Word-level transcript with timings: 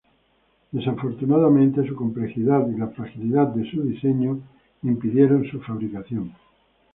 Desafortunadamente, 0.73 1.87
su 1.87 1.93
complejidad 1.95 2.67
y 2.69 2.75
la 2.75 2.87
fragilidad 2.87 3.49
de 3.49 3.69
su 3.69 3.83
diseño 3.83 4.39
impidieron 4.81 5.45
su 5.45 5.59
fabricación. 5.61 6.33